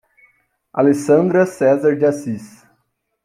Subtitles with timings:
[0.73, 2.65] Alessandra Cesar de Assis